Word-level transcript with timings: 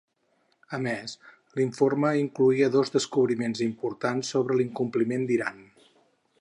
A 0.77 0.77
més, 0.85 1.11
l'informe 1.59 2.13
incloïa 2.21 2.71
dos 2.77 2.93
descobriments 2.97 3.63
importants 3.69 4.35
sobre 4.37 4.59
l'incompliment 4.63 5.29
d'Iran. 5.33 5.65